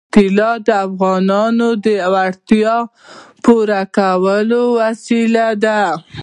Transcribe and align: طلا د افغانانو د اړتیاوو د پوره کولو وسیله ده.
طلا 0.13 0.51
د 0.67 0.69
افغانانو 0.87 1.67
د 1.85 1.87
اړتیاوو 2.25 2.89
د 2.89 2.93
پوره 3.43 3.81
کولو 3.97 4.61
وسیله 4.79 5.47
ده. 5.63 5.81